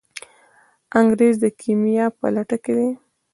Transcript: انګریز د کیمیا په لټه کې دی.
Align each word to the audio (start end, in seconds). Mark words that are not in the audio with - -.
انګریز 0.99 1.35
د 1.43 1.45
کیمیا 1.61 2.05
په 2.17 2.25
لټه 2.35 2.57
کې 2.63 2.73
دی. 2.77 2.89